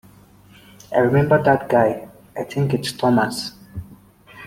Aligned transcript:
I 0.91 0.97
remember 0.97 1.39
that 1.43 1.69
guy, 1.69 2.09
I 2.35 2.43
think 2.45 2.73
it's 2.73 2.91
Thomas. 2.91 3.51